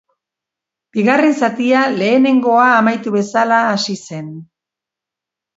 Bigarren 0.97 1.35
zatia 1.41 1.83
lehenengoa 1.99 2.65
amaitu 2.79 3.15
bezala 3.19 3.63
hasi 3.69 3.99
zen. 4.09 4.37